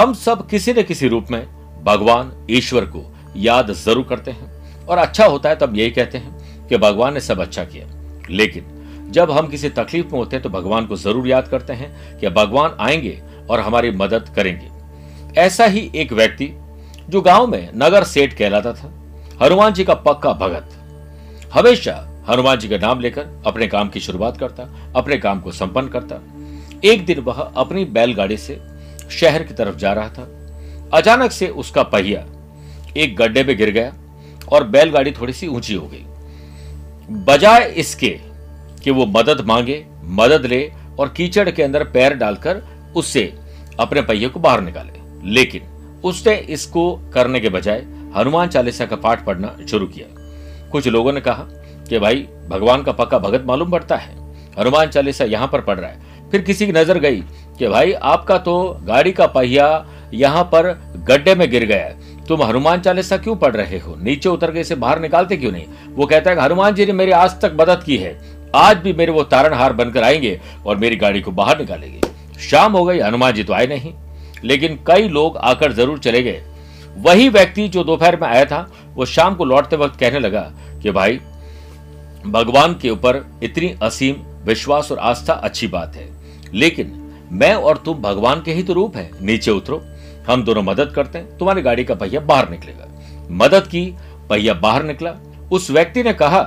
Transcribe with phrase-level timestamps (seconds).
[0.00, 1.42] हम सब किसी न किसी रूप में
[1.84, 3.02] भगवान ईश्वर को
[3.36, 7.20] याद ज़रूर करते हैं। और अच्छा होता है तब यही कहते हैं कि भगवान ने
[7.20, 7.86] सब अच्छा किया।
[8.30, 12.18] लेकिन जब हम किसी तकलीफ़ में होते हैं तो भगवान को ज़रूर याद करते हैं
[12.20, 16.50] कि भगवान आएँगे और हमारी मदद करेंगे। ऐसा ही एक व्यक्ति
[17.10, 18.92] जो गाँव में नगर सेठ कहलाता था,
[19.42, 24.36] हनुमान जी का पक्का भगत। हमेशा हनुमान जी का नाम लेकर अपने काम की शुरुआत
[24.36, 26.22] करता, अपने काम को संपन्न करता।
[26.84, 28.60] एक दिन वह अपनी बैलगाड़ी से
[29.10, 30.28] शहर की तरफ़ जा रहा था।
[30.92, 32.24] अचानक से उसका पहिया
[32.96, 33.92] एक गड्ढे में गिर गया
[34.48, 36.04] और बैलगाड़ी थोड़ी सी ऊँची हो गई।
[37.24, 38.18] बजाय इसके
[38.84, 42.62] कि वो मदद मांगे, मदद ले और कीचड़ के अंदर पैर डालकर
[42.96, 43.32] उससे
[43.80, 45.62] अपने पहिए को बाहर निकाले। लेकिन
[46.04, 47.78] उसने इसको करने के बजाय
[48.16, 50.06] हनुमान चालीसा का पाठ पढ़ना शुरू किया।
[50.70, 51.46] कुछ लोगों ने कहा
[51.88, 54.14] कि भाई, भगवान का पक्का भगत मालूम पड़ता है।
[54.58, 57.22] हनुमान चालीसा यहाँ पर पढ़ रहा है। फिर किसी की नज़र गई
[57.60, 62.42] कि भाई आपका तो गाड़ी का पहिया यहाँ पर गड्ढे में गिर गया है। तुम
[62.42, 63.96] हनुमान चालीसा क्यों पढ़ रहे हो?
[64.02, 65.64] नीचे उतर के इसे बाहर निकालते क्यों नहीं?
[65.90, 68.20] वो कहता है हनुमान जी ने मेरी आज तक मदद की है।
[68.54, 72.00] आज भी मेरे वो तारणहार बनकर आएँगे और मेरी गाड़ी को बाहर निकालेंगे।
[72.40, 73.94] शाम हो गई, हनुमान जी तो आए नहीं।
[74.44, 76.42] लेकिन कई लोग आकर ज़रूर चले गए।
[76.96, 80.52] वही व्यक्ति जो दोपहर में आया था, वो शाम को लौटते वक्त कहने लगा
[80.82, 81.20] कि भाई,
[82.26, 86.08] भगवान के ऊपर इतनी असीम विश्वास और आस्था अच्छी बात है।
[86.54, 86.99] लेकिन
[87.32, 89.82] मैं और तुम भगवान के ही तो रूप है। नीचे उतरो।
[90.30, 92.88] हम दोनों मदद करते हैं। तुम्हारी गाड़ी का पहिया बाहर निकलेगा।
[93.30, 93.96] मदद की,
[94.28, 95.14] पहिया बाहर निकला।
[95.52, 96.42] उस व्यक्ति ने कहा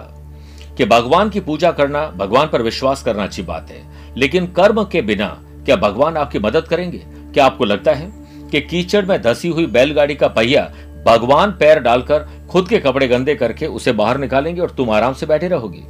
[0.78, 3.84] कि भगवान की पूजा करना, भगवान पर विश्वास करना अच्छी बात है।
[4.17, 6.98] लेकिन कर्म के बिना क्या भगवान आपकी मदद करेंगे?
[7.34, 8.11] क्या आपको लगता है
[8.52, 10.73] कि कीचड़ में धसी हुई बैलगाड़ी का पहिया
[11.08, 15.26] भगवान पैर डालकर खुद के कपड़े गंदे करके उसे बाहर निकालेंगे और तुम आराम से
[15.26, 15.84] बैठे रहोगे?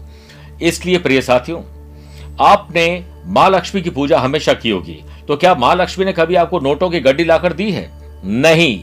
[0.62, 1.62] इसलिए प्रिय साथियों
[2.42, 6.60] आपने माँ लक्ष्मी की पूजा हमेशा की होगी। तो क्या माँ लक्ष्मी ने कभी आपको
[6.60, 7.92] नोटों की गड्डी लाकर दी है?
[8.26, 8.80] नहीं,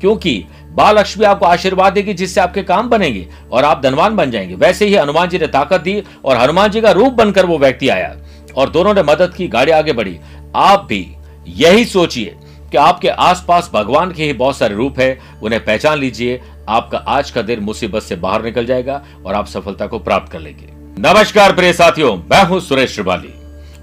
[0.00, 0.44] क्योंकि
[0.78, 4.86] माँ लक्ष्मी आपको आशीर्वाद देगी जिससे आपके काम बनेंगे और आप धनवान बन जाएँगे। वैसे
[4.86, 8.16] ही हनुमान जी ने ताकत दी और हनुमान जी का रूप बनकर वो व्यक्ति आया
[8.56, 10.18] और दोनों ने मदद की, गाड़ी आगे बढ़ी।
[10.56, 12.36] आप भी यही सोचिए
[12.70, 17.30] कि आपके आसपास भगवान के ही बहुत सारे रूप है। उन्हें पहचान लीजिए। आपका आज
[17.30, 21.52] का दिन मुसीबत से बाहर निकल जाएगा और आप सफलता को प्राप्त कर लेंगे। नमस्कार
[21.52, 23.32] प्रिय साथियों, मैं हूँ सुरेश श्रिवाली।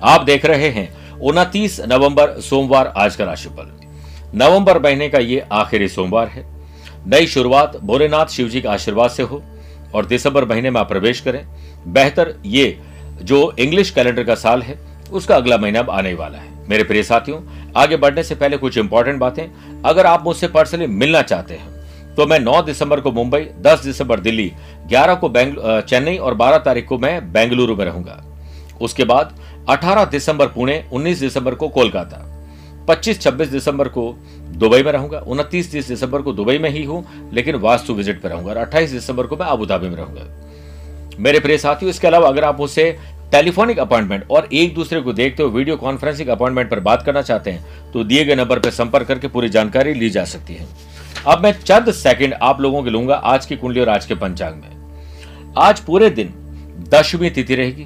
[0.03, 3.71] आप देख रहे हैं उनतीस नवंबर सोमवार आज का राशिफल।
[4.35, 6.45] नवंबर महीने का ये आखिरी सोमवार है।
[7.07, 9.41] नई शुरुआत भोलेनाथ शिव जी के आशीर्वाद से हो
[9.95, 11.45] और दिसंबर महीने में आप प्रवेश करें।
[11.87, 12.77] बेहतर ये
[13.21, 14.79] जो इंग्लिश कैलेंडर का साल है,
[15.11, 17.41] उसका अगला महीना अब आने वाला है। मेरे प्रिय साथियों,
[17.77, 19.43] आगे बढ़ने से पहले कुछ इंपॉर्टेंट बातें।
[19.85, 21.80] अगर आप मुझसे पर्सनली मिलना चाहते हैं
[22.17, 24.51] तो मैं 9 दिसंबर को मुंबई 10 दिसंबर दिल्ली
[24.89, 25.31] 11 को
[25.81, 28.23] चेन्नई और 12 तारीख को मैं बेंगलुरु में रहूँगा।
[28.81, 29.35] उसके बाद
[29.69, 32.27] 18 दिसंबर पुणे 19 दिसंबर को कोलकाता
[32.87, 34.03] 25-26 दिसंबर को
[34.53, 38.29] दुबई में रहूँगा, उनतीस, तीस दिसंबर को दुबई में ही हूँ, लेकिन वास्तु विज़िट पर
[38.29, 42.43] रहूँगा और अट्ठाईस दिसंबर को मैं अबुधाबी में रहूँगा। मेरे प्रिय साथियों, इसके अलावा अगर
[42.43, 42.91] आप मुझसे
[43.31, 47.51] टेलीफोनिक अपॉइंटमेंट और एक दूसरे को देखते हुए वीडियो कॉन्फ्रेंसिंग अपॉइंटमेंट पर बात करना चाहते
[47.51, 50.67] हैं तो दिए गए नंबर पर संपर्क करके पूरी जानकारी ली जा सकती है।
[51.27, 54.55] अब मैं चंद सेकंड आप लोगों के लूँगा आज की कुंडली और आज के पंचांग
[54.55, 56.27] में। आज पूरे दिन
[56.89, 57.85] दशमी तिथि रहेगी।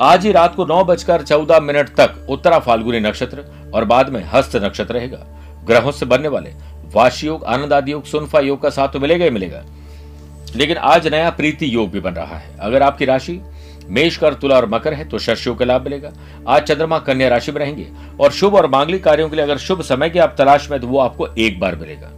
[0.00, 4.22] आज ही रात को नौ बजकर चौदह मिनट तक उत्तरा फाल्गुनी नक्षत्र और बाद में
[4.24, 5.18] हस्त नक्षत्र रहेगा।
[5.66, 6.50] ग्रहों से बनने वाले
[6.94, 9.62] वाशी योग, आनंद आदि योग, सुनफा योग का साथ तो मिलेगा ही मिलेगा।
[10.56, 13.40] लेकिन आज नया प्रीति योग भी बन रहा है। अगर आपकी राशि
[13.88, 16.12] मेष कर तुला और मकर है तो शशियों का लाभ मिलेगा।
[16.48, 17.86] आज चंद्रमा कन्या राशि में रहेंगे
[18.20, 20.86] और शुभ और मांगलिक कार्यों के लिए अगर शुभ समय की आप तलाश में तो
[20.86, 22.10] वो आपको एक बार मिलेगा।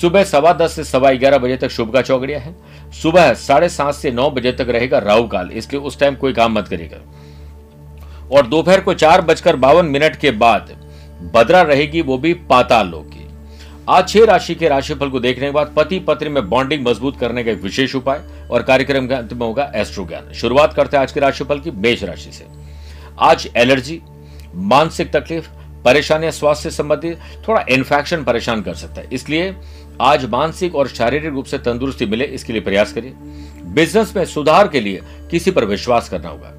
[0.00, 2.54] सुबह सवा दस से सवा ग्यारह बजे तक शुभ का चौकड़िया है।
[2.92, 6.52] सुबह साढ़े सात से नौ बजे तक रहेगा राहु काल इसलिए उस टाइम कोई काम
[6.52, 7.00] मत करेगा
[8.30, 10.72] और दोपहर को चार बजकर बावन मिनट के बाद
[11.34, 13.28] भद्रा रहेगी वो भी पाताल लोक की।
[13.88, 17.44] आज छह राशि के राशिफल को देखने के बाद पति पत्नी में बॉन्डिंग मज़बूत करने
[17.44, 18.20] का एक विशेष उपाय
[18.50, 21.70] और कार्यक्रम के अंत में होगा एस्ट्रो ज्ञान शुरुआत करते हैं आज के राशिफल की
[21.70, 22.46] मेष राशि से।
[23.20, 24.00] आज एलर्जी,
[24.54, 25.48] मानसिक तकलीफ़,
[25.84, 27.18] परेशानियाँ स्वास्थ्य से संबंधित,
[27.48, 29.54] थोड़ा इन्फेक्शन परेशान कर सकता है। इसलिए
[30.00, 33.12] आज मानसिक और शारीरिक रूप से तंदुरुस्ती मिले, इसके लिए प्रयास करिए।
[33.64, 35.00] बिज़नेस में सुधार के लिए
[35.30, 36.52] किसी पर विश्वास करना होगा।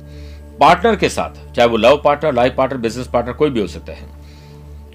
[0.60, 3.94] पार्टनर के साथ, चाहे वो love partner, life partner, business partner, कोई भी हो सकता
[3.94, 4.10] है।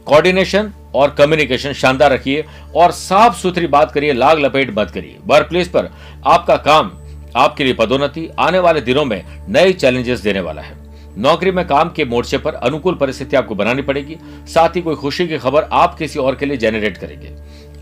[0.07, 2.45] कोऑर्डिनेशन और कम्युनिकेशन शानदार रखिए
[2.77, 5.91] और साफ़ सुथरी बात करिए, लाग लपेट मत करिए। वर्क प्लेस पर
[6.27, 6.93] आपका काम,
[7.37, 10.75] आपके लिए पदोन्नति आने वाले दिनों में नए चैलेंजेस देने वाला है।
[11.19, 14.17] नौकरी में काम के मोर्चे पर अनुकूल परिस्थिति आपको बनानी पड़ेगी।
[14.47, 17.35] साथ ही कोई खुशी की खबर आप किसी और के लिए जेनरेट करेंगे।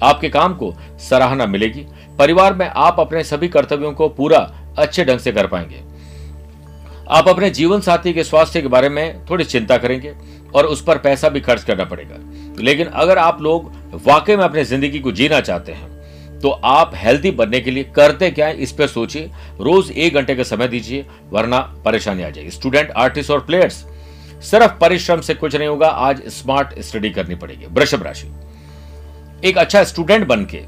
[0.04, 1.86] आपके काम को सराहना मिलेगी।
[2.18, 4.38] परिवार में आप अपने सभी कर्तव्यों को पूरा
[4.78, 5.82] अच्छे ढंग से कर पाएँगे।
[7.10, 10.14] आप अपने जीवन साथी के स्वास्थ्य के बारे में थोड़ी चिंता करेंगे
[10.54, 12.16] और उस पर पैसा भी खर्च करना पड़ेगा।
[12.60, 13.72] लेकिन अगर आप लोग
[14.06, 15.92] वाकई में अपनी ज़िंदगी को जीना चाहते हैं
[16.40, 19.30] तो आप हेल्दी बनने के लिए करते क्या है इस पर सोचिए।
[19.60, 23.74] रोज एक घंटे का समय दीजिए, वरना परेशानी आ जाएगी। स्टूडेंट, आर्टिस्ट और प्लेयर्स,
[24.42, 28.26] सिर्फ़ परिश्रम से कुछ नहीं होगा, आज स्मार्ट स्टडी करनी पड़ेगी। वृषभ राशि।
[29.44, 30.60] एक अच्छा स्टूडेंट बन के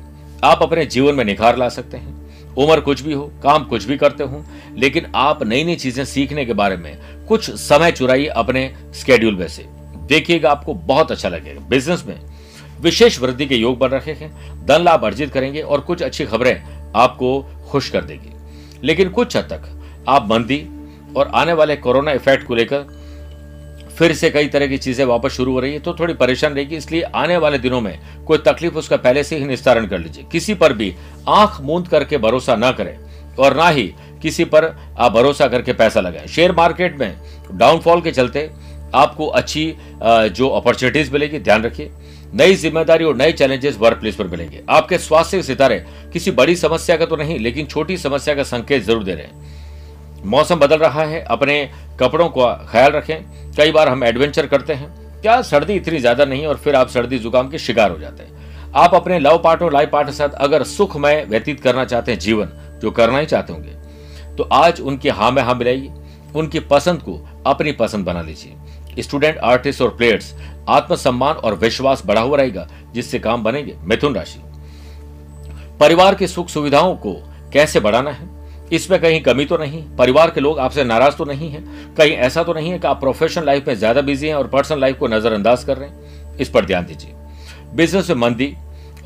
[0.45, 3.97] आप अपने जीवन में निखार ला सकते हैं। उम्र कुछ भी हो, काम कुछ भी
[3.97, 4.45] करते हो,
[4.77, 9.47] लेकिन आप नई नई चीज़ें सीखने के बारे में कुछ समय चुराइए अपने स्केड्यूल में
[9.49, 9.65] से।
[10.07, 12.21] देखिएगा आपको बहुत अच्छा लगेगा। बिज़नेस में
[12.81, 16.63] विशेष वृद्धि के योग बन रखे हैं, धन लाभ अर्जित करेंगे और कुछ अच्छी खबरें
[16.97, 18.33] आपको खुश कर देगी।
[18.85, 20.65] लेकिन कुछ हद तक आप मंदी
[21.17, 22.96] और आने वाले कोरोना इफ़ेक्ट को लेकर
[23.99, 26.77] फिर से कई तरह की चीज़ें वापस शुरू हो रही है तो थोड़ी परेशान रहेगी
[26.77, 30.55] इसलिए आने वाले दिनों में कोई तकलीफ़ उसका पहले से ही निस्तारण कर लीजिए। किसी
[30.55, 30.95] पर भी
[31.29, 32.97] आँख मूंद करके भरोसा ना करें,
[33.39, 34.65] और ना ही किसी पर
[34.99, 37.17] आप भरोसा करके पैसा लगाएँ। शेयर मार्केट में
[37.53, 38.51] डाउनफॉल के चलते
[38.95, 41.91] आपको अच्छी जो अपॉर्चुनिटीज़ मिलेगी, ध्यान रखिए।
[42.35, 46.57] नई ज़िम्मेदारी और नए चैलेंजेस वर्क प्लेस पर मिलेंगे। आपके स्वास्थ्य के सितारे किसी बड़ी
[46.57, 49.56] समस्या का तो नहीं, लेकिन छोटी समस्या का संकेत ज़रूर दे रहे हैं।
[50.27, 51.69] मौसम बदल रहा है, अपने
[52.01, 56.47] कपड़ों का ख्याल रखें। कई बार हम एडवेंचर करते हैं। क्या सर्दी इतनी ज़्यादा नहीं
[56.47, 59.73] और फिर आप सर्दी जुकाम के शिकार हो जाते हैं। आप अपने लव पार्ट और
[59.73, 62.49] लाइफ पार्ट के साथ अगर सुखमय व्यतीत करना चाहते हैं जीवन,
[62.81, 63.75] जो करना ही चाहते होंगे
[64.37, 65.93] तो आज उनकी हाँ में हाँ मिलाइए।
[66.35, 70.35] उनकी पसंद को अपनी पसंद बना लीजिए। स्टूडेंट आर्टिस्ट और प्लेयर्स
[70.69, 74.41] आत्मसम्मान और विश्वास बढ़ा हुआ रहेगा, जिससे काम बनेंगे। मिथुन राशि।
[75.81, 77.13] परिवार की सुख सुविधाओं को
[77.53, 78.29] कैसे बढ़ाना है?
[78.73, 81.63] इसमें कहीं कमी तो नहीं, परिवार के लोग आपसे नाराज़ तो नहीं है,
[81.97, 84.81] कहीं ऐसा तो नहीं है कि आप प्रोफेशनल लाइफ में ज़्यादा बिज़ी हैं और पर्सनल
[84.81, 87.13] लाइफ को नजरअंदाज कर रहे हैं। इस पर ध्यान दीजिए।
[87.75, 88.55] बिज़नेस में मंदी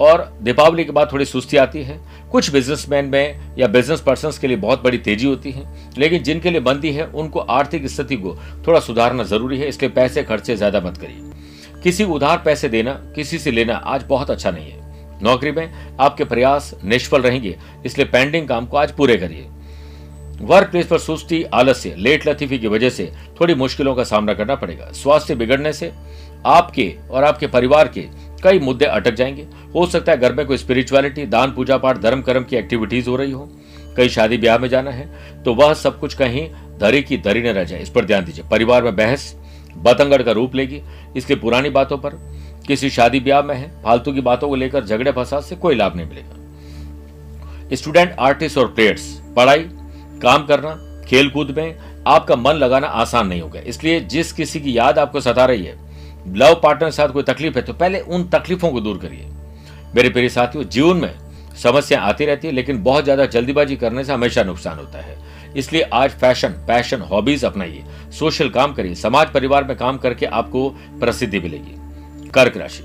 [0.00, 1.98] और दीपावली के बाद थोड़ी सुस्ती आती है।
[2.30, 5.64] कुछ बिजनेसमैन में या बिज़नेस पर्सन के लिए बहुत बड़ी तेज़ी होती है,
[5.98, 8.36] लेकिन जिनके लिए मंदी है, उनको आर्थिक स्थिति को
[8.66, 13.38] थोड़ा सुधारना ज़रूरी है। इसलिए पैसे खर्चे ज़्यादा मत करिए। किसी उधार पैसे देना, किसी
[13.38, 14.79] से लेना आज बहुत अच्छा नहीं है।
[15.22, 17.56] नौकरी में आपके प्रयास निष्फल रहेंगे,
[17.87, 19.46] इसलिए पेंडिंग काम को आज पूरे करिए।
[20.43, 24.55] वर्क प्लेस पर सुस्ती, आलस्य लेट लतीफी की वजह से थोड़ी मुश्किलों का सामना करना
[24.55, 25.93] पड़ेगा। स्वास्थ्य बिगड़ने से
[26.46, 28.05] आपके और आपके परिवार के
[28.43, 32.23] कई मुद्दे अटक जाएँगे। हो सकता है घर में कोई स्पिरिचुअलिटी दान, पूजा पाठ, धर्म,
[32.23, 33.49] कर्म की एक्टिविटीज़ हो रही हो।
[33.96, 36.49] कई शादी ब्याह में जाना है तो वह सब कुछ कहीं
[36.81, 39.34] धरी की धरी न रह जाए। इस पर ध्यान दीजिए। परिवार में बहस,
[39.76, 40.81] बतंगड़ का रूप लेगी।
[41.16, 42.14] इसलिए पुरानी बातों पर
[42.70, 45.96] किसी शादी ब्याह में है, फालतू की बातों को लेकर झगड़े फसाद से कोई लाभ
[45.96, 49.06] नहीं मिलेगा। स्टूडेंट, आर्टिस्ट और प्लेयर्स,
[49.37, 49.62] पढ़ाई,
[50.22, 50.75] काम करना
[51.08, 51.78] खेल कूद में
[52.08, 55.75] आपका मन लगाना आसान नहीं होगा। इसलिए जिस किसी की याद आपको सता रही है,
[56.28, 59.26] लव पार्टनर के साथ कोई तकलीफ़ है तो पहले उन तकलीफों को दूर करिए।
[59.94, 61.14] मेरे प्रिय साथियों, जीवन में
[61.56, 65.19] समस्या आती रहती है, लेकिन बहुत ज़्यादा जल्दीबाजी करने से हमेशा नुकसान होता है।
[65.56, 67.84] इसलिए आज फ़ैशन, पैशन, हॉबीज अपनाइए,
[68.19, 70.69] सोशल काम करिए, समाज, परिवार में काम करके आपको
[71.00, 71.76] प्रसिद्धि मिलेगी।
[72.34, 72.84] कर्क राशि।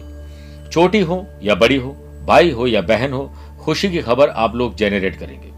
[0.71, 1.91] छोटी हो या बड़ी हो,
[2.27, 5.55] भाई हो या बहन हो, खुशी की खबर आप लोग जेनरेट करेंगे।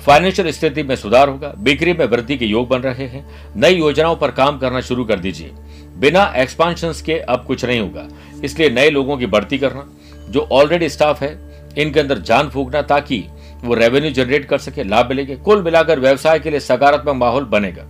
[0.00, 4.16] फाइनेंशियल स्थिति में सुधार होगा, बिक्री में वृद्धि के योग बन रहे हैं। नई योजनाओं
[4.16, 5.50] पर काम करना शुरू कर दीजिए।
[5.98, 8.08] बिना एक्सपांशन के अब कुछ नहीं होगा।
[8.44, 9.90] इसलिए नए लोगों की बढ़ती करना,
[10.28, 11.38] जो ऑलरेडी स्टाफ है,
[11.78, 13.24] इनके अंदर जान फूकना ताकि
[13.64, 17.84] वो रेवेन्यू जनरेट कर सके, लाभ मिलेंगे। कुल मिलाकर व्यवसाय के लिए सकारात्मक माहौल बनेगा।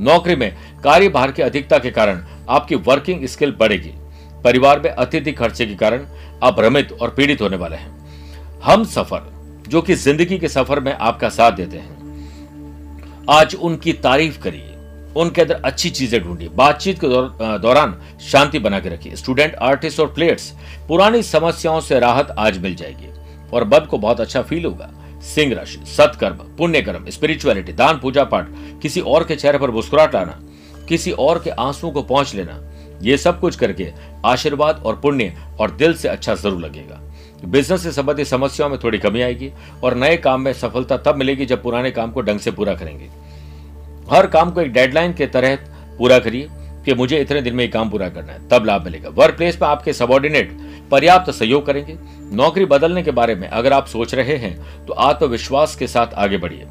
[0.00, 3.92] नौकरी में कार्यभार की अधिकता के कारण आपकी वर्किंग स्किल बढ़ेगी।
[4.44, 6.06] परिवार में अत्यधिक खर्चे के कारण
[6.42, 9.22] आप भ्रमित और पीड़ित होने वाले हैं। हम सफ़र,
[9.68, 12.00] जो कि ज़िंदगी के सफ़र में आपका साथ देते हैं,
[13.30, 14.68] आज उनकी तारीफ़ करिए।
[15.16, 17.08] उनके अंदर अच्छी चीज़ें ढूंढिए। बातचीत के
[17.58, 20.50] दौरान शांति बना के रखिए। स्टूडेंट, आर्टिस्ट और प्लेयर्स,
[20.88, 23.08] पुरानी समस्याओं से राहत आज मिल जाएगी
[23.52, 24.90] और बद को बहुत अच्छा फील होगा।
[25.24, 28.46] सिंह राशि, सत्कर्म पुण्य कर्म स्पिरिचुअलिटी दान, पूजा पाठ,
[28.82, 30.38] किसी और के चेहरे पर मुस्कुराहट लाना,
[30.88, 32.60] किसी और के आंसुओं को पहुँच लेना
[33.02, 33.90] ये सब कुछ करके
[34.26, 37.00] आशीर्वाद और पुण्य और दिल से अच्छा ज़रूर लगेगा।
[37.44, 39.50] बिज़नेस से संबंधित समस्याओं में थोड़ी कमी आएगी
[39.84, 43.08] और नए काम में सफलता तब मिलेगी जब पुराने काम को ढंग से पूरा करेंगे।
[44.10, 45.64] हर काम को एक डेडलाइन के तहत
[45.98, 46.48] पूरा करिए
[46.84, 49.58] कि मुझे इतने दिन में ये काम पूरा करना है, तब लाभ मिलेगा। वर्क प्लेस
[49.62, 50.56] में आपके सबॉर्डिनेट
[50.90, 51.96] पर्याप्त सहयोग करेंगे।
[52.32, 54.56] नौकरी बदलने के बारे में अगर आप सोच रहे हैं
[54.86, 56.66] तो आत्मविश्वास के साथ आगे बढ़िए।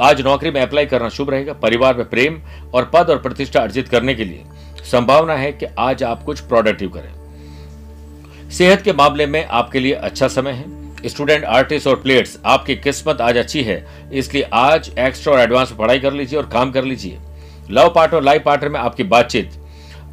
[0.00, 2.40] आज नौकरी में अप्लाई करना शुभ रहेगा। परिवार में प्रेम
[2.74, 4.44] और पद और प्रतिष्ठा अर्जित करने के लिए
[4.86, 10.28] संभावना है कि आज आप कुछ प्रोडक्टिव करें। सेहत के मामले में आपके लिए अच्छा
[10.28, 15.40] समय है। स्टूडेंट आर्टिस्ट और प्लेयर्स आपकी किस्मत आज अच्छी है, इसलिए आज एक्स्ट्रा और
[15.40, 17.18] एडवांस पढ़ाई कर लीजिए और काम कर लीजिए।
[17.70, 19.50] लव पार्ट और लाइफ पार्टनर में आपकी बातचीत।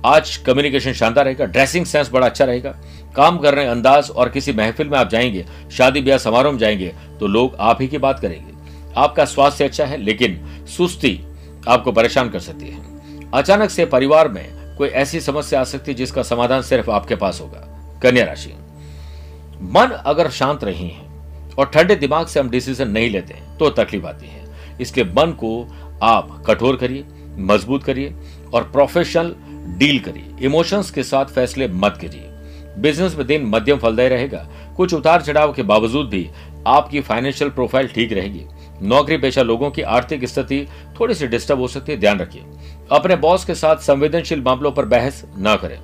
[0.06, 2.76] आज कम्युनिकेशन शानदार रहेगा ड्रेसिंग सेंस बड़ा अच्छा रहेगा।
[3.16, 7.28] काम करने अंदाज और किसी महफिल में आप जाएँगे, शादी ब्याह समारोह में जाएँगे तो
[7.28, 8.52] लोग आप ही की बात करेंगे।
[8.98, 11.20] आपका स्वास्थ्य अच्छा है, लेकिन सुस्ती
[11.68, 15.98] आपको परेशान कर सकती है। अचानक से परिवार में कोई ऐसी समस्या आ सकती है
[15.98, 17.60] जिसका समाधान सिर्फ़ आपके पास होगा।
[18.04, 18.54] कन्या राशि।
[19.74, 21.06] मन अगर शांत नहीं है
[21.60, 24.42] और ठंडे दिमाग से हम डिसीज़न नहीं लेते तो तकलीफ़ आती है।
[24.82, 25.52] इसलिए मन को
[26.04, 27.04] आप कठोर करिए,
[27.40, 28.14] मज़बूत करिए
[28.54, 29.36] और प्रोफेशनल
[29.78, 32.30] डील करिए। इमोशंस के साथ फैसले मत करिए
[32.78, 36.30] बिज़नेस में दिन मध्यम फलदायी रहेगा। कुछ उतार चढ़ाव के बावजूद भी
[36.68, 38.46] आपकी फाइनेंशियल प्रोफ़ाइल ठीक रहेगी।
[38.82, 40.66] नौकरी पेशा लोगों की आर्थिक स्थिति
[41.00, 42.44] थोड़ी सी डिस्टर्ब हो सकती है, ध्यान रखिए।
[42.92, 45.78] अपने बॉस के साथ संवेदनशील मामलों पर बहस न करें।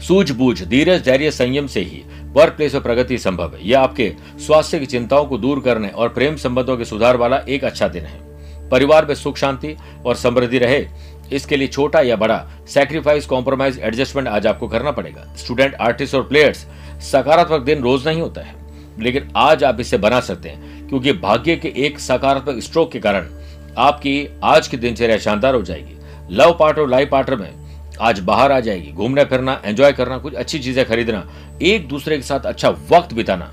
[0.00, 4.78] सूझबूझ, धीरज, धैर्य संयम से ही वर्क प्लेस में प्रगति संभव है। यह आपके स्वास्थ्य
[4.78, 8.68] की चिंताओं को दूर करने और प्रेम संबंधों के सुधार वाला एक अच्छा दिन है।
[8.68, 10.86] परिवार में सुख, शांति और समृद्धि रहे,
[11.32, 16.22] इसके लिए छोटा या बड़ा सैक्रिफाइस कॉम्प्रोमाइज एडजस्टमेंट आज आपको करना पड़ेगा। स्टूडेंट आर्टिस्ट और
[16.22, 16.66] प्लेयर्स
[17.02, 18.54] सकारात्मक दिन रोज नहीं होता है।
[19.00, 23.28] लेकिन आज आप इसे बना सकते हैं, क्योंकि भाग्य के एक सकारात्मक स्ट्रोक के कारण
[23.76, 25.96] आपकी आज की दिनचर्या शानदार हो जाएगी।
[26.30, 30.34] लव पार्ट और लाइफ पार्टनर में आज बाहर आ जाएगी। घूमना, फिरना एंजॉय करना, कुछ
[30.34, 31.24] अच्छी चीज़ें खरीदना,
[31.62, 33.52] एक दूसरे के साथ अच्छा वक्त बिताना,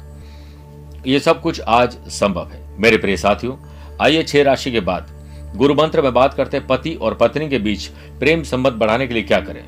[1.07, 3.55] ये सब कुछ आज संभव है। मेरे प्रिय साथियों,
[4.01, 5.09] आइए छह राशि के बाद।
[5.55, 7.87] गुरु मंत्र में बात करते हैं, पति और पत्नी के बीच
[8.19, 9.63] प्रेम संबंध बढ़ाने के लिए क्या करें?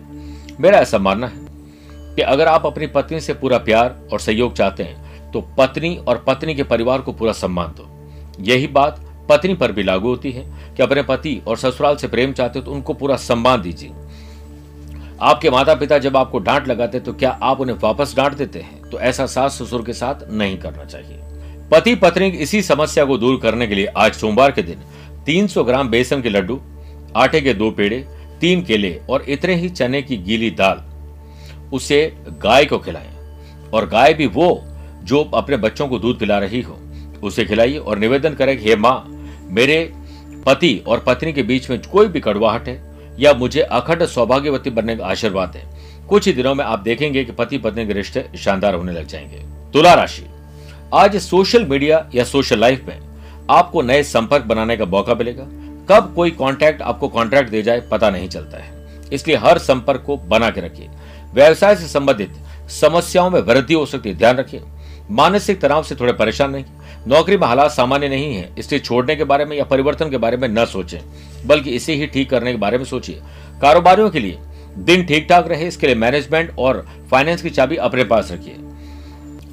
[0.60, 1.46] मेरा ऐसा मानना है
[2.16, 6.24] कि अगर आप अपनी पत्नी से पूरा प्यार और सहयोग चाहते हैं तो पत्नी और
[6.28, 7.88] पत्नी के परिवार को पूरा सम्मान दो।
[8.44, 10.44] यही बात पत्नी पर भी लागू होती है
[10.76, 13.92] कि अपने पति और ससुराल से प्रेम चाहते हो तो उनको पूरा सम्मान दीजिए।
[15.22, 18.82] आपके माता पिता जब आपको डांट लगाते तो क्या आप उन्हें वापस डांट देते हैं?
[18.82, 21.20] तो ऐसा सास ससुर के साथ नहीं करना चाहिए।
[21.72, 24.80] पति पत्नी इसी समस्या को दूर करने के लिए आज सोमवार के दिन
[25.26, 26.60] 300 ग्राम बेसन के लड्डू,
[27.16, 28.06] आटे के दो पेड़े,
[28.42, 30.84] तीन केले और इतने ही चने की गीली दाल,
[31.74, 33.10] उसे गाय को खिलाएँ।
[33.74, 34.64] और गाय भी वो
[35.04, 36.78] जो अपने बच्चों को दूध पिला रही हो,
[37.24, 39.17] उसे खिलाइए और निवेदन करें कि, हे माँ
[39.50, 39.92] मेरे
[40.46, 42.82] पति और पत्नी के बीच में कोई भी कड़वाहट है
[43.20, 45.66] या मुझे अखंड सौभाग्यवती बनने का आशीर्वाद है,
[46.10, 49.38] कुछ ही दिनों में आप देखेंगे कि पति पत्नी के रिश्ते शानदार होने लग जाएँगे।
[49.74, 50.26] तुला राशि।
[50.94, 53.00] आज सोशल मीडिया या सोशल लाइफ में
[53.50, 55.44] आपको नए संपर्क बनाने का मौका मिलेगा।
[55.90, 60.18] कब कोई कांटेक्ट आपको कॉन्ट्रैक्ट दे जाए, पता नहीं चलता है। इसलिए हर संपर्क को
[60.18, 60.90] बना के रखिए।
[61.34, 62.32] व्यवसाय से संबंधित
[62.70, 64.62] समस्याओं में वृद्धि हो सकती है, ध्यान रखिए।
[65.12, 66.64] मानसिक तनाव से थोड़े परेशान नहीं।
[67.08, 70.38] नौकरी में हालात सामान्य नहीं है, इसलिए छोड़ने के बारे में या परिवर्तन के बारे
[70.38, 71.00] में न सोचें,
[71.48, 73.22] बल्कि इसे ही ठीक करने के बारे में सोचिए।
[73.62, 74.38] कारोबारियों के लिए
[74.78, 78.56] दिन ठीक ठाक रहे, इसके लिए मैनेजमेंट और फाइनेंस की चाबी अपने पास रखिए।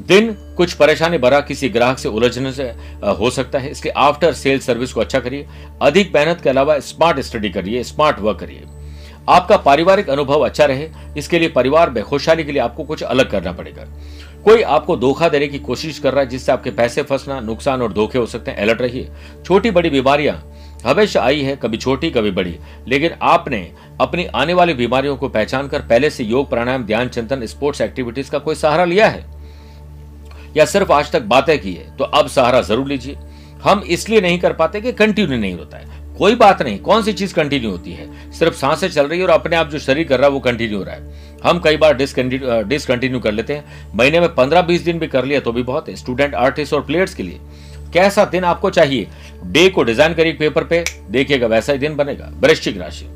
[0.07, 2.65] दिन कुछ परेशानी भरा किसी ग्राहक से उलझने से
[3.19, 5.47] हो सकता है इसलिए आफ्टर सेल सर्विस को अच्छा करिए।
[5.83, 8.63] अधिक मेहनत के अलावा स्मार्ट स्टडी करिए स्मार्ट वर्क करिए।
[9.29, 13.31] आपका पारिवारिक अनुभव अच्छा रहे, इसके लिए परिवार में खुशहाली के लिए आपको कुछ अलग
[13.31, 13.85] करना पड़ेगा।
[14.45, 17.93] कोई आपको धोखा देने की कोशिश कर रहा है, जिससे आपके पैसे फंसना, नुकसान और
[17.93, 19.11] धोखे हो सकते हैं। अलर्ट रहिए।
[19.45, 20.51] छोटी बड़ी बीमारियाँ
[20.87, 22.59] हमेशा आई है, कभी छोटी, कभी बड़ी।
[22.89, 27.47] लेकिन आपने अपनी आने वाली बीमारियों को पहचान कर पहले से योग, प्राणायाम ध्यान चिंतन
[27.47, 29.25] स्पोर्ट्स एक्टिविटीज़ का कोई सहारा लिया है?
[30.57, 31.97] या सिर्फ़ आज तक बातें की है?
[31.97, 33.17] तो अब सहारा ज़रूर लीजिए।
[33.63, 37.13] हम इसलिए नहीं कर पाते कि कंटिन्यू नहीं होता है। कोई बात नहीं, कौन सी
[37.13, 38.31] चीज़ कंटिन्यू होती है?
[38.33, 40.79] सिर्फ़ साँसें चल रही है और अपने आप जो शरीर कर रहा है, वो कंटिन्यू
[40.79, 44.99] हो रहा है। हम कई बार डिसकंटिन्यू कर लेते हैं। महीने में पंद्रह बीस दिन
[44.99, 47.41] भी कर लिया तो भी बहुत है स्टूडेंट आर्टिस्ट और प्लेयर्स के लिए।
[47.93, 49.09] कैसा दिन आपको चाहिए?
[49.45, 53.07] डे को डिज़ाइन करिए पेपर पे, देखिएगा वैसा ही दिन बनेगा। वृश्चिक राशि।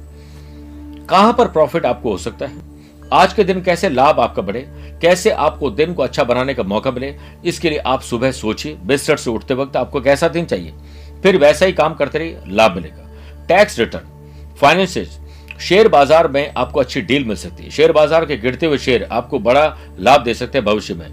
[1.10, 2.66] कहाँ पर प्रॉफिट आपको हो सकता है?
[3.12, 4.66] आज के दिन कैसे लाभ आपका बढ़े?
[5.02, 7.14] कैसे आपको दिन को अच्छा बनाने का मौका मिले?
[7.44, 10.72] इसके लिए आप सुबह सोचिए, बिस्तर से उठते वक्त आपको कैसा दिन चाहिए?
[11.22, 15.18] फिर वैसा ही काम करते रहिए, लाभ मिलेगा। टैक्स रिटर्न फाइनेंसिस
[15.60, 19.08] शेयर बाज़ार में आपको अच्छी डील मिल सकती है। शेयर बाज़ार के गिरते हुए शेयर
[19.12, 19.64] आपको बड़ा
[19.98, 21.06] लाभ दे सकते हैं भविष्य में।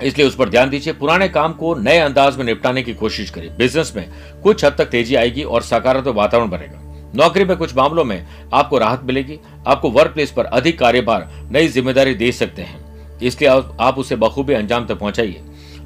[0.00, 3.50] इसलिए उस पर ध्यान दीजिए, पुराने काम को नए अंदाज में निपटाने की कोशिश करिए।
[3.50, 4.08] बिज़नेस में
[4.42, 6.80] कुछ हद तक तेज़ी आएगी और सकारात्मक वातावरण बनेगा।
[7.16, 11.68] नौकरी में कुछ मामलों में आपको राहत मिलेगी। आपको वर्क प्लेस पर अधिक कार्यभार, नई
[11.68, 15.40] ज़िम्मेदारी दे सकते हैं। इसलिए आप उसे बखूबी अंजाम तक पहुंचाइए।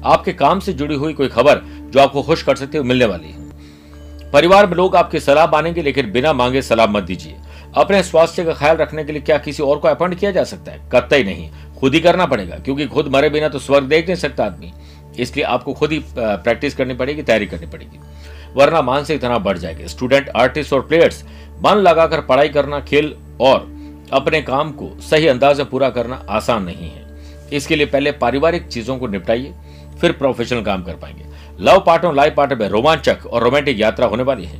[0.05, 1.61] आपके काम से जुड़ी हुई कोई खबर
[1.93, 5.81] जो आपको खुश कर सकती है, मिलने वाली है। परिवार में लोग आपकी सलाह मानेंगे,
[5.81, 7.35] लेकिन बिना मांगे सलाह मत दीजिए।
[7.75, 10.71] अपने स्वास्थ्य का ख्याल रखने के लिए क्या किसी और को अपॉइंट किया जा सकता
[10.71, 10.81] है?
[10.91, 14.45] कतई नहीं। खुद ही करना पड़ेगा, क्योंकि खुद मरे बिना तो स्वर्ग देख नहीं सकता
[14.45, 14.71] आदमी।
[15.19, 17.99] इसलिए आपको खुद ही प्रैक्टिस करनी पड़ेगी, तैयारी करनी पड़ेगी।
[18.55, 21.23] वरना मानसिक तनाव बढ़ जाएगा। स्टूडेंट, आर्टिस्ट और प्लेयर्स,
[21.65, 23.71] मन लगाकर पढ़ाई करना, खेल और
[24.13, 27.05] अपने काम को सही अंदाज में पूरा करना आसान नहीं है।
[27.53, 29.53] इसके लिए पहले पारिवारिक चीज़ों को निपटाइए,
[30.01, 34.23] फिर प्रोफेशनल काम कर पाएँगे। लव पार्टनर लाइफ पार्टनर में रोमांचक और रोमांटिक यात्रा होने
[34.23, 34.59] वाली है।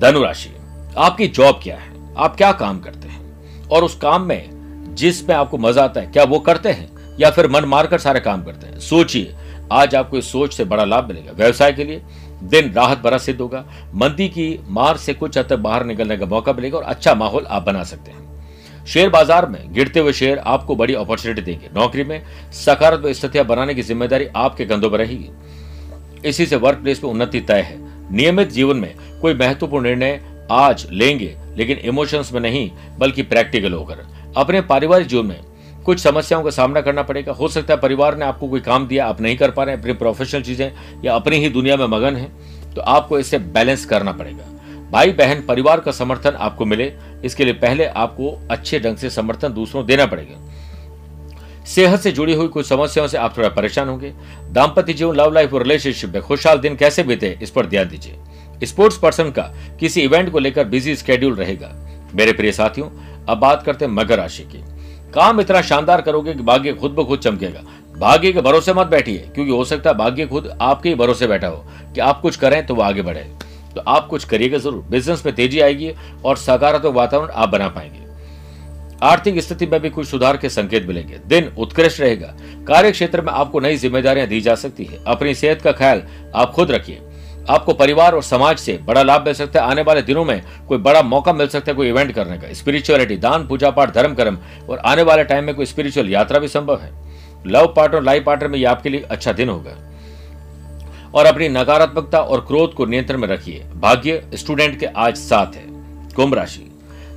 [0.00, 0.56] धनुराशि,
[0.98, 2.14] आपकी जॉब क्या है?
[2.18, 3.20] आप क्या काम करते हैं?
[3.68, 4.60] और उस काम में
[4.94, 7.16] जिसमें आपको मज़ा आता है, क्या वो करते हैं?
[7.20, 8.80] या फिर मन मारकर सारे काम करते हैं?
[8.80, 9.34] सोचिए,
[9.72, 12.02] आज आपको इस सोच से बड़ा लाभ मिलेगा। व्यवसाय के लिए
[12.42, 13.64] दिन राहत भरा सिद्ध होगा।
[13.94, 17.46] मंदी की मार से कुछ हद तक बाहर निकलने का मौका मिलेगा और अच्छा माहौल
[17.46, 18.39] आप बना सकते हैं।
[18.86, 22.22] शेयर बाज़ार में गिरते हुए शेयर आपको बड़ी अपॉर्चुनिटी देंगे। नौकरी में
[22.54, 27.40] सकारात्मक स्थितियाँ बनाने की ज़िम्मेदारी आपके कंधों पर रहेगी। इसी से वर्क प्लेस में उन्नति
[27.40, 27.78] तय है।
[28.12, 30.20] नियमित जीवन में कोई महत्वपूर्ण निर्णय
[30.52, 34.04] आज लेंगे, लेकिन इमोशंस में नहीं, बल्कि प्रैक्टिकल होकर।
[34.36, 35.40] अपने पारिवारिक जीवन में
[35.84, 39.06] कुछ समस्याओं का सामना करना पड़ेगा। हो सकता है परिवार ने आपको कोई काम दिया,
[39.06, 40.70] आप नहीं कर पा रहे अपनी प्रोफेशनल चीज़ें
[41.04, 42.30] या अपनी ही दुनिया में मगन है
[42.74, 44.44] तो आपको इसे बैलेंस करना पड़ेगा।
[44.90, 46.92] भाई बहन परिवार का समर्थन आपको मिले,
[47.24, 50.46] इसके लिए पहले आपको अच्छे ढंग से समर्थन दूसरों देना पड़ेगा।
[51.66, 54.12] सेहत से जुड़ी हुई कुछ समस्याओं से आप थोड़ा परेशान होंगे।
[54.50, 58.66] दाम्पत्य जीवन लव लाइफ और रिलेशनशिप में खुशहाल दिन कैसे बीते, इस पर ध्यान दीजिए।
[58.66, 59.42] स्पोर्ट्स पर्सन का
[59.80, 61.70] किसी इवेंट को लेकर बिज़ी स्केड्यूल रहेगा।
[62.14, 62.88] मेरे प्रिय साथियों,
[63.28, 64.62] अब बात करते हैं मकर राशि की।
[65.12, 67.62] काम इतना शानदार करोगे कि भाग्य खुद ब खुद चमकेगा।
[67.98, 71.46] भाग्य के भरोसे मत बैठिए, क्योंकि हो सकता है भाग्य खुद आपके ही भरोसे बैठा
[71.46, 73.26] हो, कि आप कुछ करें तो वो आगे बढ़े।
[73.74, 75.92] तो आप कुछ करिएगा ज़रूर। बिज़नेस में तेज़ी आएगी
[76.24, 78.08] और सकारात्मक वातावरण आप बना पाएँगे।
[79.02, 82.34] आर्थिक स्थिति में भी कुछ सुधार के संकेत मिलेंगे। दिन उत्कृष्ट रहेगा।
[82.68, 86.02] कार्य क्षेत्र में आपको नई जिम्मेदारियाँ दी जा सकती है। अपनी सेहत का ख्याल
[86.34, 87.00] आप खुद रखिए।
[87.50, 90.78] आपको परिवार और समाज से बड़ा लाभ मिल सकता है। आने वाले दिनों में कोई
[90.78, 94.38] बड़ा मौका मिल सकता है कोई इवेंट करने का। स्पिरिचुअलिटी दान, पूजा पाठ, धर्म, कर्म
[94.70, 96.92] और आने वाले टाइम में कोई स्पिरिचुअल यात्रा भी संभव है।
[97.46, 99.76] लव पार्टनर लाइफ पार्टनर में यह आपके लिए अच्छा दिन होगा।
[101.14, 105.64] और अपनी नकारात्मकता और क्रोध को नियंत्रण में रखिए। भाग्य स्टूडेंट के आज साथ है।
[106.16, 106.66] कुंभ राशि।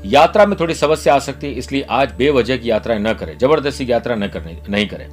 [0.05, 3.91] यात्रा में थोड़ी समस्या आ सकती है, इसलिए आज बेवजह की यात्राएँ न करें। ज़बरदस्ती
[3.91, 5.07] यात्रा न करने, नहीं करें।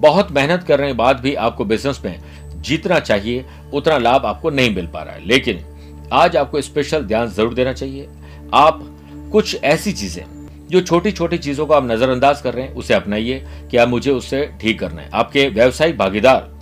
[0.00, 2.18] बहुत मेहनत करने के बाद भी आपको बिज़नेस में
[2.62, 3.44] जितना चाहिए,
[3.74, 5.64] उतना लाभ आपको नहीं मिल पा रहा है। लेकिन
[6.12, 8.08] आज आपको स्पेशल ध्यान ज़रूर देना चाहिए।
[8.54, 8.82] आप
[9.32, 10.24] कुछ ऐसी चीज़ें,
[10.70, 14.10] जो छोटी छोटी चीज़ों को आप नजरअंदाज कर रहे हैं, उसे अपनाइए कि आप मुझे
[14.10, 16.55] उससे ठीक करना है। आपके व्यावसायिक भागीदार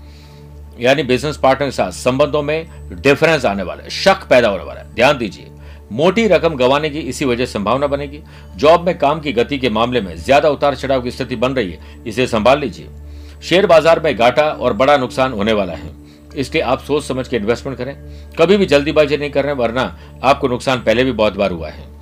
[0.81, 4.80] यानी बिज़नेस पार्टनर के साथ संबंधों में डिफरेंस आने वाला है, शक पैदा होने वाला
[4.80, 5.50] है। ध्यान दीजिए,
[5.93, 8.21] मोटी रकम गंवाने की इसी वजह संभावना बनेगी।
[8.56, 11.71] जॉब में काम की गति के मामले में ज़्यादा उतार चढ़ाव की स्थिति बन रही
[11.71, 12.89] है, इसे संभाल लीजिए।
[13.43, 15.91] शेयर बाज़ार में घाटा और बड़ा नुकसान होने वाला है।
[16.37, 17.95] इसलिए आप सोच समझ के इन्वेस्टमेंट करें।
[18.39, 19.82] कभी भी जल्दीबाजी नहीं कर वरना
[20.23, 21.93] आपको नुकसान पहले भी बहुत बार हुआ है।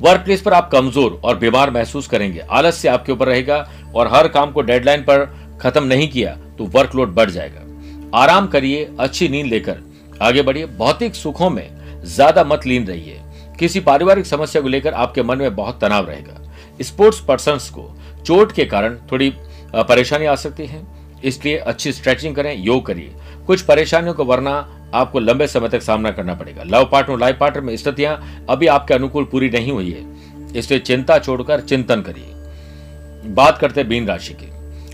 [0.00, 4.08] वर्क प्लेस पर आप कमज़ोर और बीमार महसूस करेंगे। आलस से आपके ऊपर रहेगा और
[4.08, 5.24] हर काम को डेडलाइन पर
[5.60, 9.78] खत्म नहीं किया तो वर्कलोड बढ़ जाएगा। आराम करिए, अच्छी नींद लेकर।
[10.22, 13.20] आगे बढ़िए, भौतिक सुखों में ज़्यादा मत लीन रहिए।
[13.58, 16.38] किसी पारिवारिक समस्या को लेकर आपके मन में बहुत तनाव रहेगा।
[16.82, 17.90] स्पोर्ट्स पर्सन को
[18.26, 19.32] चोट के कारण थोड़ी
[19.74, 20.82] परेशानी आ सकती है।
[21.24, 23.12] इसलिए अच्छी स्ट्रेचिंग करें, योग करिए।
[23.46, 24.52] कुछ परेशानियों को वरना
[24.94, 28.94] आपको लंबे समय तक सामना करना पड़ेगा। लव पार्टनर, लाइफ पार्टनर में स्थितियाँ अभी आपके
[28.94, 34.50] अनुकूल पूरी नहीं हुई है। इसलिए चिंता छोड़कर चिंतन करिए। बात करते बीन राशि की।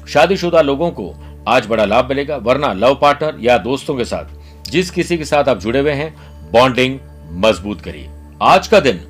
[0.09, 1.15] शादीशुदा लोगों को
[1.49, 5.45] आज बड़ा लाभ मिलेगा, वरना लव पार्टनर या दोस्तों के साथ। जिस किसी के साथ
[5.45, 6.15] आप जुड़े हुए हैं,
[6.53, 6.99] बॉन्डिंग
[7.45, 8.09] मज़बूत करिए।
[8.43, 9.01] आज का दिन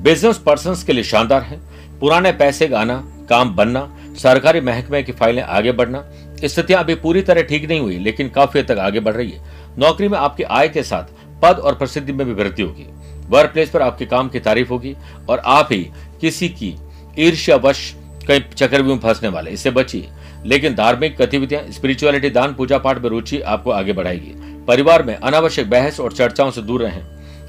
[0.00, 1.60] बिज़नेस पर्सन के लिए शानदार है।
[2.00, 2.96] पुराने पैसे आना
[3.30, 6.04] काम बनना, सरकारी महकमे की फाइलें आगे बढ़ना,
[6.44, 10.08] स्थितियाँ अभी पूरी तरह ठीक नहीं हुई, लेकिन काफ़ी तक आगे बढ़ रही है। नौकरी
[10.08, 12.86] में आपकी आय के साथ पद और प्रसिद्धि में भी वृद्धि होगी।
[13.28, 14.96] वर्क प्लेस पर आपके काम की तारीफ़ होगी
[15.28, 15.86] और आप ही
[16.20, 16.74] किसी की
[17.18, 20.08] ईर्ष्यावश कहीं चक्रव्यूह फंसने वाले, इससे बचिए
[20.44, 24.32] लेकिन धार्मिक गतिविधियाँ स्पिरिचुअलिटी दान, पूजा पाठ में रुचि आपको आगे बढ़ाएगी।
[24.66, 27.02] परिवार में अनावश्यक बहस और चर्चाओं से दूर रहें।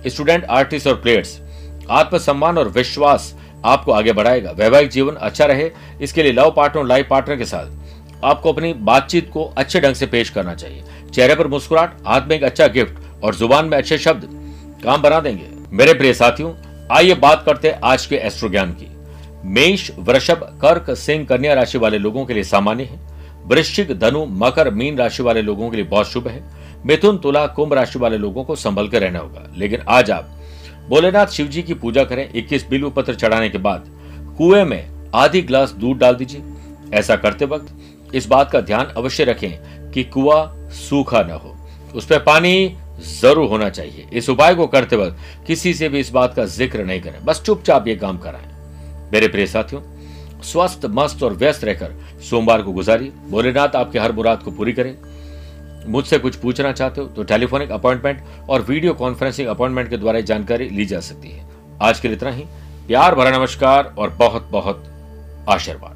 [0.07, 1.39] स्टूडेंट आर्टिस्ट और प्लेयर्स
[1.91, 3.33] आत्मसम्मान और विश्वास
[3.65, 5.69] आपको आगे बढ़ाएगा। वैवाहिक जीवन अच्छा रहे,
[6.01, 9.95] इसके लिए लव पार्टनर और लाइफ पार्टनर के साथ आपको अपनी बातचीत को अच्छे ढंग
[9.95, 10.83] से पेश करना चाहिए।
[11.13, 14.27] चेहरे पर मुस्कुराहट, हाथ में एक अच्छा गिफ्ट और ज़ुबान में अच्छे शब्द,
[14.83, 16.53] काम बना देंगे। मेरे प्रिय साथियों,
[16.91, 18.94] आइए बात करते हैं आज के एस्ट्रो ज्ञान की।
[19.45, 22.99] मेष, वृषभ, कर्क, सिंह, कन्या राशि वाले लोगों के लिए सामान्य है।
[23.47, 26.43] वृश्चिक, धनु, मकर, मीन राशि वाले लोगों के लिए बहुत शुभ है।
[26.85, 30.29] मिथुन, तुला, कुंभ राशि वाले लोगों को संभल कर रहना होगा। लेकिन आज आप
[30.89, 33.85] भोलेनाथ शिव जी की पूजा करें। 21 बिल्व पत्र चढ़ाने के बाद
[34.37, 36.41] कुएँ में आधी ग्लास दूध डाल दीजिए।
[36.93, 37.75] ऐसा करते वक्त
[38.15, 41.55] इस बात का ध्यान अवश्य रखें कि कुआ सूखा न हो।
[41.95, 42.77] उस पर पानी
[43.21, 46.83] ज़रूर होना चाहिए। इस उपाय को करते वक्त किसी से भी इस बात का ज़िक्र
[46.83, 48.54] नहीं करें। बस चुपचाप ये काम कराएँ।
[49.15, 49.81] मेरे प्रिय साथियों,
[50.43, 54.95] स्वस्थ, मस्त और व्यस्त रहकर सोमवार को गुजारी भोलेनाथ आपके हर मुराद को पूरी करें।
[55.87, 60.69] मुझसे कुछ पूछना चाहते हो तो टेलीफोनिक अपॉइंटमेंट और वीडियो कॉन्फ्रेंसिंग अपॉइंटमेंट के द्वारा जानकारी
[60.69, 61.45] ली जा सकती है।
[61.81, 62.43] आज के लिए इतना ही।
[62.87, 64.83] प्यार, भरा नमस्कार और बहुत बहुत
[65.49, 65.94] आशीर्वाद।